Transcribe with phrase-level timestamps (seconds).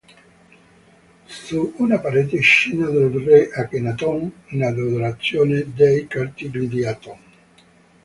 [1.27, 7.17] Su una parete scena del re Akhenaton in adorazione dei cartigli di Aton.